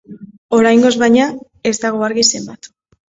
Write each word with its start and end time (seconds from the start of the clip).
Oraingoz, 0.59 0.91
baina, 1.03 1.27
ez 1.73 1.73
dago 1.83 2.01
argi 2.09 2.25
zenbat. 2.31 2.71